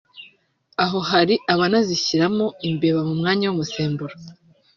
aho 0.83 0.97
hari 1.09 1.35
abanazishyiramo 1.53 2.45
imbeba 2.69 3.01
mu 3.07 3.13
mwanya 3.19 3.45
w’umusemburo” 3.47 4.15